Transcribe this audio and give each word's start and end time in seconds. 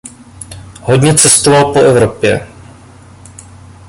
Hodně 0.81 1.15
cestoval 1.15 1.73
po 1.73 1.79
Evropě. 1.79 2.47